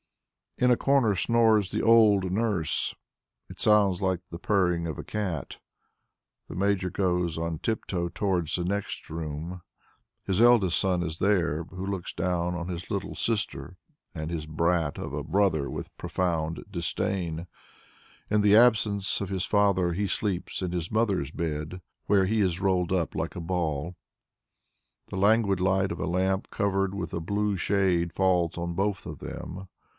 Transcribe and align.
In 0.57 0.69
a 0.71 0.77
corner 0.77 1.15
snores 1.15 1.69
the 1.71 1.81
old 1.83 2.31
nurse; 2.31 2.93
it 3.49 3.59
sounds 3.59 4.01
like 4.01 4.19
the 4.31 4.39
purring 4.39 4.85
of 4.85 4.97
a 4.97 5.03
cat. 5.03 5.57
The 6.49 6.55
Major 6.55 6.89
goes 6.89 7.37
on 7.37 7.59
tip 7.59 7.85
toe 7.85 8.09
towards 8.09 8.55
the 8.55 8.63
next 8.63 9.09
room. 9.09 9.61
His 10.25 10.41
eldest 10.41 10.79
son 10.79 11.01
is 11.03 11.19
there 11.19 11.63
who 11.65 11.85
looks 11.85 12.13
down 12.13 12.53
on 12.55 12.67
his 12.67 12.91
little 12.91 13.15
sister 13.15 13.75
and 14.13 14.29
his 14.29 14.45
brat 14.45 14.97
of 14.97 15.13
a 15.13 15.23
brother 15.23 15.69
with 15.69 15.95
profound 15.97 16.63
disdain. 16.69 17.47
In 18.29 18.41
the 18.41 18.55
absence 18.55 19.19
of 19.21 19.29
his 19.29 19.45
father 19.45 19.93
he 19.93 20.05
sleeps 20.07 20.61
in 20.61 20.71
his 20.71 20.91
mother's 20.91 21.31
bed, 21.31 21.81
where 22.05 22.25
he 22.25 22.39
is 22.41 22.59
rolled 22.61 22.91
up 22.91 23.15
like 23.15 23.35
a 23.35 23.41
ball. 23.41 23.95
The 25.07 25.15
languid 25.17 25.59
light 25.59 25.91
of 25.91 25.99
a 25.99 26.07
lamp 26.07 26.49
covered 26.49 26.93
with 26.93 27.13
a 27.15 27.19
blue 27.19 27.55
shade 27.55 28.13
falls 28.13 28.57
on 28.57 28.73
both 28.73 29.05
of 29.07 29.19
them. 29.19 29.67